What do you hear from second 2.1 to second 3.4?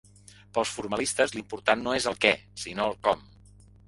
el què, sinó el com.